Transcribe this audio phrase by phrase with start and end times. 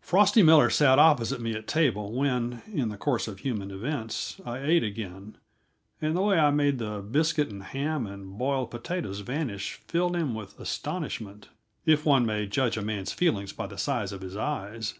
[0.00, 4.58] Frosty Miller sat opposite me at table when, in the course of human events, I
[4.58, 5.38] ate again,
[6.02, 10.34] and the way I made the biscuit and ham and boiled potatoes vanish filled him
[10.34, 11.50] with astonishment,
[11.86, 14.94] if one may judge a man's feelings by the size of his eyes.